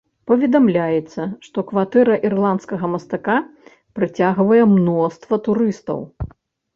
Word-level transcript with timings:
Паведамляецца, 0.29 1.25
што 1.47 1.63
кватэра 1.71 2.15
ірландскага 2.29 2.89
мастака 2.93 3.35
прыцягвае 3.99 4.59
мноства 4.73 5.39
турыстаў. 5.49 5.99